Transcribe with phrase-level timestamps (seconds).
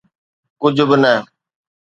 [0.61, 1.13] ڪجھ به نه.